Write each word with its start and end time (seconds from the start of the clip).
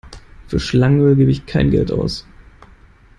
Für 0.47 0.59
Schlangenöl 0.59 1.15
gebe 1.15 1.29
ich 1.29 1.45
kein 1.45 1.69
Geld 1.69 1.91
aus. 1.91 2.25